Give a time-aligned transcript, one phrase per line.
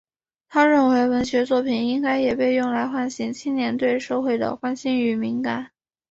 [0.49, 5.69] 他认为文学作品应该也被用来唤醒青年对社会的关心与敏感。